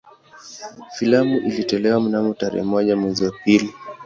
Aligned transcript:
Filamu 0.95 1.37
ilitolewa 1.37 1.99
mnamo 1.99 2.33
tarehe 2.33 2.63
moja 2.63 2.97
mwezi 2.97 3.23
wa 3.25 3.31
pili 3.31 3.73